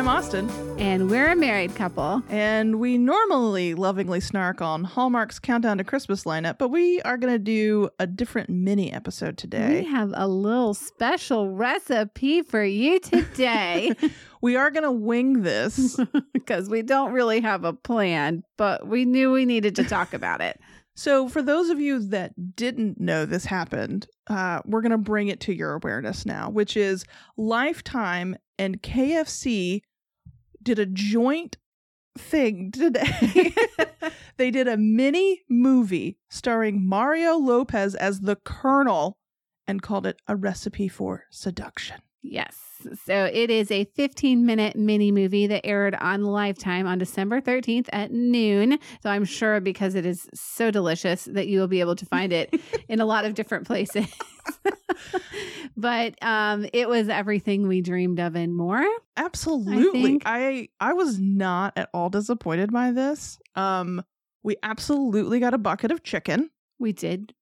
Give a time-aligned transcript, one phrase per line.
[0.00, 0.78] I'm Tara, And I'm Austin.
[0.78, 2.22] and we're a married couple.
[2.30, 7.34] And we normally lovingly snark on Hallmark's Countdown to Christmas lineup, but we are going
[7.34, 9.80] to do a different mini episode today.
[9.82, 13.92] We have a little special recipe for you today
[14.40, 16.00] We are going to wing this.
[16.32, 20.40] because we don't really have a plan, but we knew we needed to talk about
[20.40, 20.58] it.
[20.96, 25.28] so, for those of you that didn't know this happened, uh, we're going to bring
[25.28, 27.04] it to your awareness now, which is
[27.36, 29.82] Lifetime and KFC
[30.62, 31.56] did a joint
[32.18, 33.52] thing today.
[34.36, 39.18] they did a mini movie starring Mario Lopez as the Colonel
[39.66, 42.02] and called it A Recipe for Seduction.
[42.22, 42.56] Yes.
[43.04, 47.88] So it is a 15 minute mini movie that aired on Lifetime on December 13th
[47.92, 48.78] at noon.
[49.02, 52.32] So I'm sure because it is so delicious that you will be able to find
[52.32, 52.54] it
[52.88, 54.06] in a lot of different places.
[55.76, 58.84] but um, it was everything we dreamed of and more.
[59.16, 60.02] Absolutely.
[60.02, 63.38] think- I, I was not at all disappointed by this.
[63.56, 64.02] Um
[64.42, 66.48] we absolutely got a bucket of chicken.
[66.78, 67.34] We did.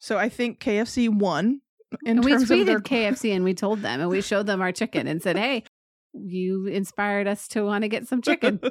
[0.00, 1.60] So I think KFC won
[2.06, 5.06] and we tweeted their KFC and we told them and we showed them our chicken
[5.06, 5.64] and said, hey,
[6.12, 8.60] you inspired us to want to get some chicken.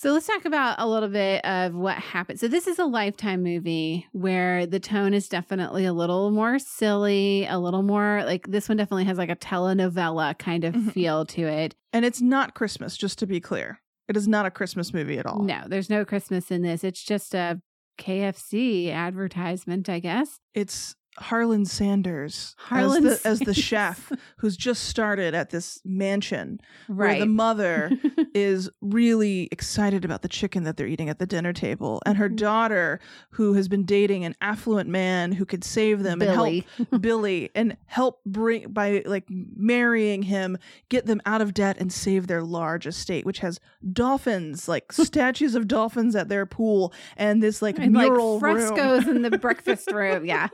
[0.00, 2.38] So let's talk about a little bit of what happened.
[2.38, 7.46] So this is a lifetime movie where the tone is definitely a little more silly,
[7.46, 10.92] a little more like this one definitely has like a telenovela kind of Mhm.
[10.92, 11.74] feel to it.
[11.92, 13.80] and it's not Christmas, just to be clear.
[14.06, 15.42] It is not a Christmas movie at all.
[15.42, 16.84] No, there's no Christmas in this.
[16.84, 17.60] It's just a
[17.98, 20.38] KFC advertisement, I guess.
[20.54, 26.60] It's Harlan Sanders Harlan as the, as the chef who's just started at this mansion
[26.86, 27.20] where Right.
[27.20, 27.90] the mother
[28.34, 32.28] is really excited about the chicken that they're eating at the dinner table and her
[32.28, 32.36] Mhm.
[32.36, 36.64] daughter who has been dating an affluent man who could save them Billy.
[36.78, 40.56] and help Billy and help bring by like marrying him
[40.88, 43.60] get them out of debt and save their large estate which has
[43.92, 48.56] dolphins like statues of dolphins at their pool and this like and mural like room.
[48.58, 50.24] frescoes in the breakfast room.
[50.24, 50.48] Yeah.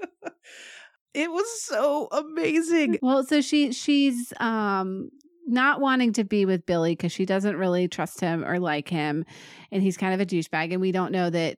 [1.14, 2.98] It was so amazing.
[3.02, 5.10] Well, so she she's um
[5.47, 9.24] not wanting to be with Billy because she doesn't really trust him or like him,
[9.70, 11.56] and he's kind of a douchebag, and we don't know that.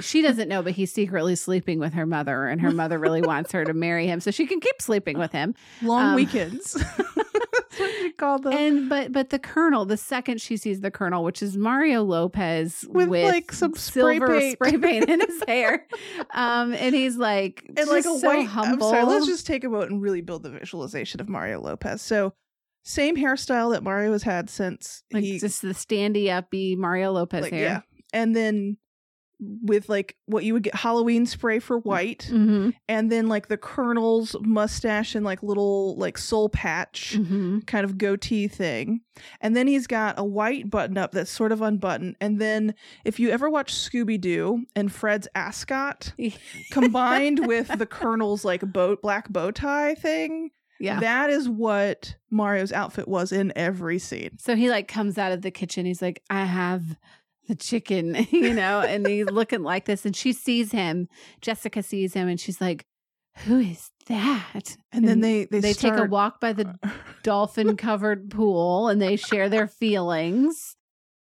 [0.00, 3.50] She doesn't know, but he's secretly sleeping with her mother, and her mother really wants
[3.50, 5.56] her to marry him so she can keep sleeping with him.
[5.82, 6.80] Long Um, weekends.
[8.22, 8.52] What them.
[8.52, 12.84] And but but the colonel, the second she sees the colonel, which is Mario Lopez
[12.88, 14.52] With, like, some spray silver paint.
[14.54, 15.86] spray paint in his hair,
[16.32, 18.88] um, and he's like and like a so white humble.
[18.88, 22.02] I'm sorry, let's just take a moment and really build the visualization of Mario Lopez.
[22.02, 22.32] So
[22.84, 27.42] same hairstyle that Mario has had since like he just the standy uppy Mario Lopez
[27.42, 27.62] like, hair.
[27.62, 27.80] yeah.
[28.12, 28.76] And then
[29.62, 32.70] with like what you would get Halloween spray for white, Mm-hmm.
[32.88, 37.60] and then like the Colonel's mustache and like little like soul patch Mm-hmm.
[37.60, 39.00] kind of goatee thing.
[39.40, 42.16] And then he's got a white button up that's sort of unbuttoned.
[42.20, 46.12] And then if you ever watch Scooby Doo and Fred's ascot
[46.70, 51.00] combined with the Colonel's like bow black bow tie thing, Yeah.
[51.00, 54.38] that is what Mario's outfit was in every scene.
[54.38, 55.84] so he like comes out of the kitchen.
[55.86, 56.82] He's like, I have
[57.48, 60.04] the chicken, you know, and he's looking like this.
[60.06, 61.08] And she sees him.
[61.40, 62.84] Jessica sees him and she's like,
[63.44, 64.76] Who is that?
[64.92, 66.78] And then they they, they take a walk by the
[67.22, 70.76] dolphin covered pool and they share their feelings.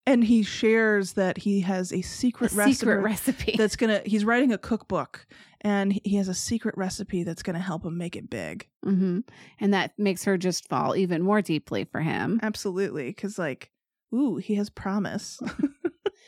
[0.06, 3.56] and he shares that he has a A secret recipe secret recipe.
[3.57, 5.28] that's gonna he's writing a cookbook
[5.62, 8.68] and he has a secret recipe that's gonna help him make it big.
[8.84, 9.19] hmm
[9.59, 12.40] And that makes her just fall even more deeply for him.
[12.41, 13.07] Absolutely.
[13.09, 13.69] Because, like,
[14.13, 15.40] ooh, he has promise.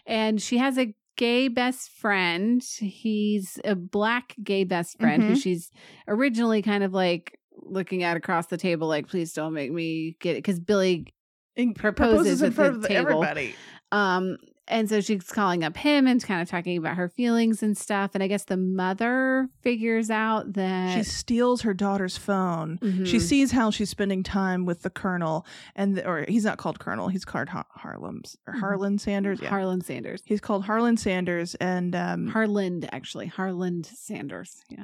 [0.06, 2.64] and she has a gay best friend.
[2.80, 5.42] He's a black gay best friend who Mhm.
[5.42, 5.72] she's
[6.08, 10.32] originally kind of like looking at across the table, like, please don't make me get
[10.32, 10.40] it.
[10.40, 11.14] Because Billy,
[11.58, 13.24] And Proposes in front the of table.
[13.24, 13.54] everybody.
[13.92, 14.38] um,
[14.68, 18.12] and so she's calling up him and kind of talking about her feelings and stuff.
[18.14, 22.78] And I guess the mother figures out that She steals her daughter's phone.
[22.82, 23.06] Mhm.
[23.08, 26.80] She sees how she's spending time with the colonel, and the, or he's not called
[26.80, 27.08] Colonel.
[27.10, 28.60] He's called Har- Harlem's or Mhm.
[28.60, 29.40] Harlan Sanders.
[29.42, 30.22] Yeah, Harlan Sanders.
[30.26, 33.28] he's called Harlan Sanders, and um, Harland, actually.
[33.28, 34.62] Harland Sanders.
[34.70, 34.84] Yeah.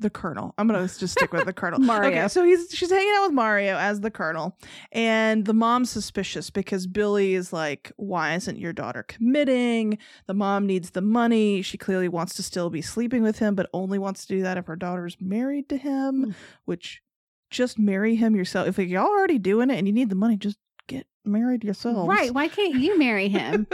[0.00, 0.54] The Colonel.
[0.58, 1.78] I'm gonna just stick with the Colonel.
[1.80, 2.10] Mario.
[2.10, 4.56] Okay, so he's she's hanging out with Mario as the Colonel,
[4.92, 9.98] and the mom's suspicious because Billy is like, "Why isn't your daughter committing?
[10.26, 11.62] The mom needs the money.
[11.62, 14.58] She clearly wants to still be sleeping with him, but only wants to do that
[14.58, 16.26] if her daughter's married to him.
[16.26, 16.34] Mm.
[16.64, 17.02] Which,
[17.50, 18.68] just marry him yourself.
[18.68, 20.58] If y'all already doing it and you need the money, just
[20.90, 22.08] get married yourselves.
[22.08, 22.34] Right.
[22.34, 23.66] Why can't you marry him?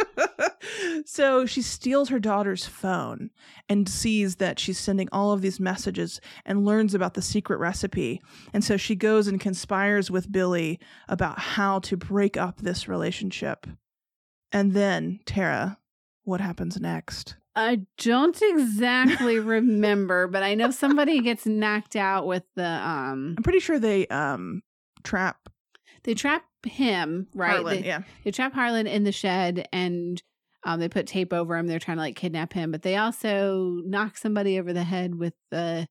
[1.07, 3.31] so she steals her daughter's phone
[3.69, 8.21] and sees that she's sending all of these messages and learns about the secret recipe.
[8.53, 10.79] And so she goes and conspires with Billy
[11.09, 13.67] about how to break up this relationship.
[14.53, 15.79] And then, Tara,
[16.25, 17.37] what happens next?
[17.55, 23.43] I don't exactly remember, but I know somebody gets knocked out with the um I'm
[23.43, 24.63] pretty sure they um
[25.03, 25.49] trap
[26.05, 27.53] they trap him, right?
[27.53, 28.03] Harlan, they, yeah.
[28.25, 30.23] they trap Harlan in the shed and
[30.65, 31.67] um they put tape over him.
[31.67, 35.35] They're trying to like kidnap him, but they also knock somebody over the head with
[35.51, 35.87] the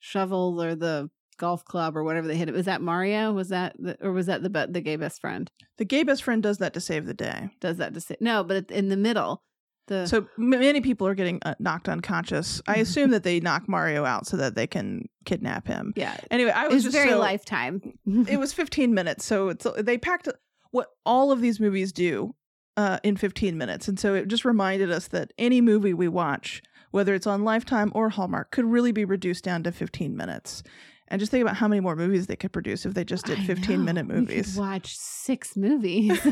[0.00, 2.54] shovel or the golf club or whatever they hit it.
[2.54, 3.32] Was that Mario?
[3.32, 5.50] Was that the, or was that the the gay best friend?
[5.78, 7.50] The gay best friend does that to save the day.
[7.60, 8.44] Does that to say no?
[8.44, 9.42] But in the middle,
[9.88, 12.62] the So m- many people are getting uh, knocked unconscious.
[12.68, 15.92] I assume that they knock Mario out so that they can kidnap him.
[15.96, 17.82] yeah, Anyway, I was was just very so, lifetime.
[18.28, 20.28] it was 15 minutes so it's they packed
[20.70, 22.34] what all of these movies do
[22.76, 26.62] uh, in 15 minutes and so it just reminded us that any movie we watch
[26.92, 30.62] whether it's on lifetime or hallmark could really be reduced down to 15 minutes
[31.08, 33.38] and just think about how many more movies they could produce if they just did
[33.38, 33.84] I 15 know.
[33.84, 36.18] minute movies watch six movies.
[36.20, 36.30] for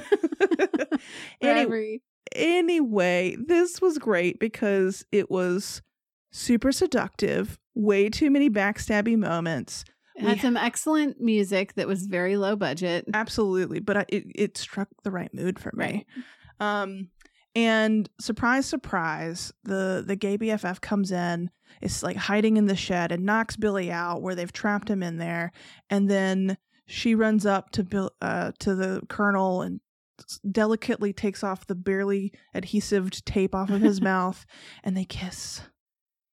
[1.43, 2.03] Any- every-
[2.35, 5.83] anyway this was great because it was
[6.33, 9.85] super seductive way too many backstabby moments
[10.17, 13.05] It had We- some excellent music that was very low budget.
[13.15, 16.07] absolutely but I, it, it struck the right mood for me
[16.61, 16.81] Right.
[16.83, 17.09] um
[17.55, 21.51] and surprise surprise the the gay bff comes in
[21.81, 25.17] It's like hiding in the shed and knocks billy out where they've trapped him in
[25.19, 25.53] there
[25.91, 29.81] and then she runs up to bill uh to the colonel and
[30.51, 34.45] delicately takes off the barely adhesive tape off of his mouth
[34.85, 35.63] and they kiss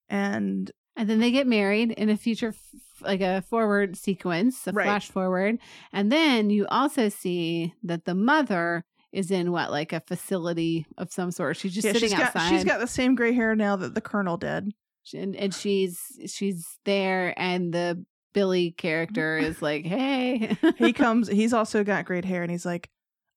[0.09, 2.53] and And then they get married in a future,
[3.01, 4.85] like a forward sequence, a Right.
[4.85, 5.57] flash forward.
[5.91, 11.11] And then you also see that the mother is in what, like a facility of
[11.11, 11.57] some sort.
[11.57, 12.49] She's just yeah, sitting she's got outside.
[12.49, 14.71] she's got the same gray hair now that the colonel did
[15.13, 21.51] and, and she's she's there, and the Billy character is like, "Hey." he comes he's
[21.53, 22.89] also got great hair and he's like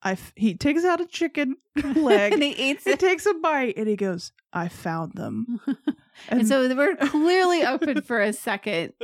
[0.06, 1.56] i f- he takes out a chicken
[1.94, 3.00] leg and he eats he it.
[3.00, 5.61] takes a bite and he goes i found them
[6.31, 8.94] And so we're clearly open for a second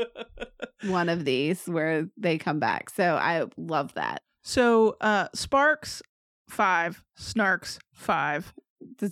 [0.87, 2.89] one of these where they come back.
[2.89, 4.23] So I love that.
[4.43, 6.01] so uh sparks
[6.49, 8.55] five snarks five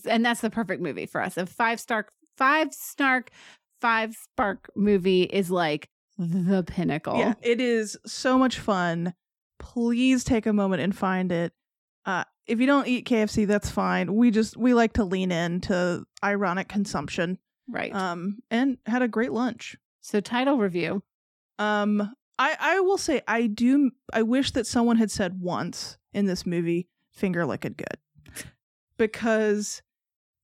[0.06, 1.36] And that's the perfect movie for us.
[1.36, 2.06] A five star,
[2.38, 3.31] five snark,
[3.82, 7.19] five spark movie is like the pinnacle.
[7.19, 9.12] yeah it is so much fun
[9.58, 11.52] please take a moment and find it
[12.06, 16.05] uh if you don't eat kfc that's fine we just we like to lean into
[16.25, 17.38] ironic consumption
[17.69, 17.94] Right.
[17.94, 21.02] um and had a great lunch so title review.
[21.58, 23.91] Um, I I will say I do.
[24.14, 28.44] I wish that someone had said once in this movie, "Finger licking good,"
[28.96, 29.82] because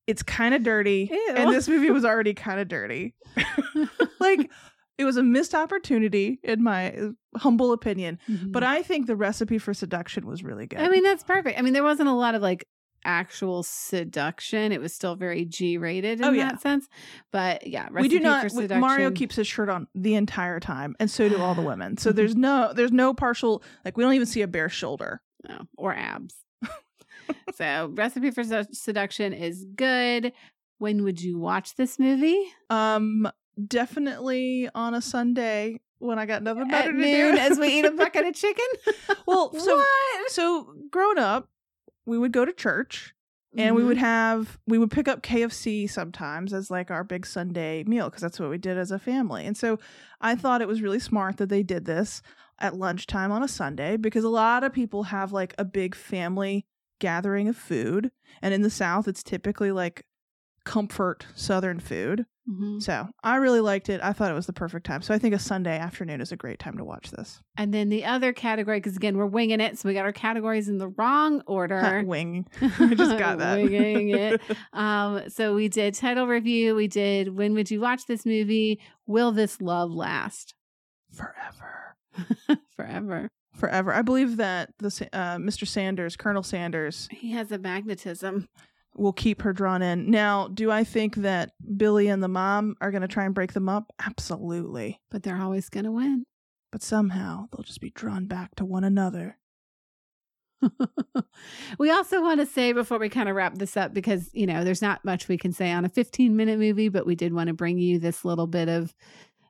[0.07, 1.35] it's kind of dirty, Ew.
[1.37, 3.15] and this movie was already kind of dirty.
[4.21, 4.51] like
[4.99, 6.95] it was a missed opportunity, in my
[7.37, 8.19] humble opinion.
[8.29, 10.79] But I think the recipe for seduction was really good.
[10.79, 10.87] Mm-hmm.
[10.89, 11.59] I mean, that's perfect.
[11.59, 12.67] I mean, there wasn't a lot of like
[13.05, 14.73] actual seduction.
[14.73, 16.89] It was still very G rated in Oh, that sense.
[17.31, 18.51] But yeah, we do not.
[18.51, 18.81] for we- Seduction.
[18.81, 21.97] Mario keeps his shirt on the entire time, and so do all the women.
[21.99, 23.63] So there's no, there's no partial.
[23.85, 25.21] Like we don't even see a bare shoulder.
[25.49, 26.35] No, or abs.
[27.55, 30.33] so, Recipe for Sedu- Seduction is good.
[30.79, 32.43] When would you watch this movie?
[32.71, 33.29] Um,
[33.65, 37.41] definitely on a Sunday when I got nothing better At to noon do.
[37.41, 38.65] as we eat a bucket of chicken?
[39.27, 40.31] well, so what?
[40.31, 41.49] so growing up,
[42.05, 43.13] we would go to church
[43.57, 43.87] and we Mhm.
[43.87, 48.21] would have we would pick up KFC sometimes as like our big Sunday meal because
[48.23, 49.47] that's what we did as a family.
[49.47, 49.79] And so
[50.21, 52.21] I thought it was really smart that they did this
[52.59, 56.67] at lunchtime on a Sunday because a lot of people have like a big family
[57.01, 58.11] gathering of food
[58.41, 60.05] and in the south it's typically like
[60.65, 62.27] comfort southern food.
[62.49, 62.81] Mhm.
[62.83, 64.01] So I really liked it.
[64.03, 65.03] I thought it was the perfect time.
[65.03, 67.41] So I think a Sunday afternoon is a great time to watch this.
[67.57, 69.79] And then the other category, because again, we're winging it.
[69.79, 72.03] So we got our categories in the wrong order.
[72.07, 72.47] Wing.
[72.61, 73.57] I just got that.
[73.61, 74.41] Winging it.
[74.73, 76.75] Um, so we did title review.
[76.75, 78.81] We did when would you watch this movie?
[79.07, 80.55] Will this love last
[81.13, 81.97] Forever.
[82.77, 83.29] forever?
[83.55, 83.93] Forever.
[83.95, 85.67] I believe that the uh, Mr.
[85.67, 88.49] Sanders, Colonel Sanders, He has a magnetism.
[88.99, 90.11] Will keep her drawn in.
[90.11, 93.53] Now, do I think that Billy and the mom are going to try and break
[93.53, 93.93] them up?
[94.05, 95.01] Absolutely.
[95.11, 96.25] but they're always going to win.
[96.73, 99.39] But somehow they'll just be drawn back to one another.
[101.79, 104.65] we also want to say before we kind of wrap this up, because, you know,
[104.65, 107.49] there's not much we can say on a 15 minute movie, but we did want
[107.49, 108.95] to bring you this little bit of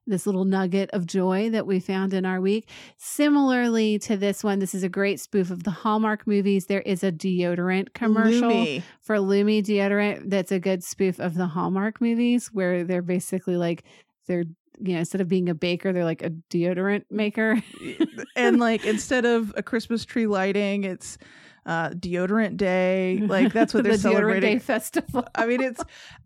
[0.07, 2.69] this little nugget of joy that we found in our week.
[2.97, 6.67] Similarly to this one, this is a great spoof of the Hallmark movies.
[6.67, 8.83] There is a deodorant commercial Lumi.
[9.01, 13.85] for Lumi deodorant that's a good spoof of the Hallmark movies where they're basically like
[14.27, 14.45] they're
[14.79, 17.63] you know instead of being a baker they're like a deodorant maker.
[18.37, 21.19] and like instead of a Christmas tree lighting, it's
[21.67, 23.19] uh, deodorant day.
[23.23, 24.61] Like that's what they're the Deodorant Day celebrating.
[24.61, 25.27] festival.
[25.35, 25.83] I mean, it's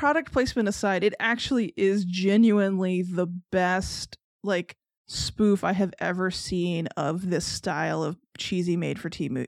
[0.00, 4.74] product placement aside, it actually is genuinely the best like
[5.06, 9.46] spoof I have ever seen of this style of cheesy made for TV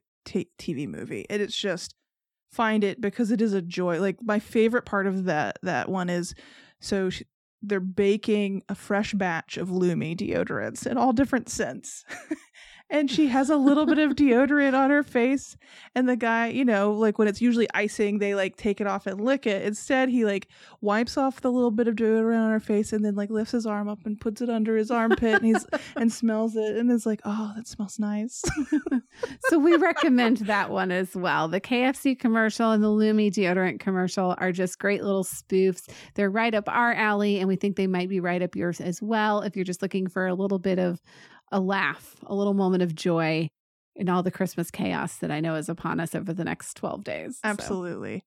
[0.87, 1.25] movie.
[1.31, 1.95] And it's just
[2.51, 3.99] find it because it is a joy.
[3.99, 6.35] Like my favorite part of that that one is
[6.83, 7.23] so sh
[7.63, 12.05] they're baking a fresh batch of Lumi deodorants in all different scents.
[12.93, 15.57] and she has a little bit of deodorant on her face
[15.95, 19.07] and the guy you know like when it's usually icing they like take it off
[19.07, 20.47] and lick it instead he like
[20.81, 23.67] wipes off the little bit of deodorant on her face and then like lifts his
[23.67, 27.07] arm up and puts it under his armpit and he's and smells it and is
[27.07, 28.45] like oh that smells nice
[29.49, 31.49] so we recommend that one as well.
[31.49, 35.89] The KFC commercial and the Lumi deodorant commercial are just great little spoofs.
[36.15, 39.03] They're right up our alley, and we think they might be right up yours as
[39.03, 41.03] well if you're just looking for a little bit of
[41.53, 43.49] a laugh, a little moment of joy
[43.95, 47.05] in all the Christmas chaos that I know is upon us over the next 12
[47.05, 47.39] days.
[47.43, 48.25] So, absolutely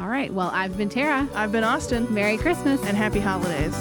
[0.00, 0.32] all right.
[0.32, 1.28] Well, I've been Tara.
[1.34, 2.82] i've been austin Merry Christmas.
[2.84, 3.76] and happy holidays